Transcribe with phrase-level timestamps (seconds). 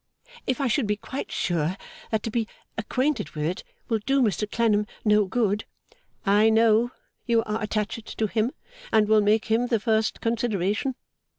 [0.47, 1.77] If I should be quite sure
[2.09, 5.65] that to be acquainted with it will do Mr Clennam no good'
[6.25, 6.91] 'I know
[7.27, 8.51] you are attached to him,
[8.91, 10.95] and will make him the first consideration.